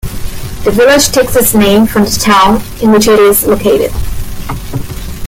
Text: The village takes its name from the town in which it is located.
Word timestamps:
The 0.63 0.71
village 0.71 1.09
takes 1.09 1.35
its 1.35 1.53
name 1.53 1.85
from 1.85 2.05
the 2.05 2.09
town 2.19 2.55
in 2.81 2.91
which 2.91 3.07
it 3.07 3.19
is 3.19 3.45
located. 3.45 3.93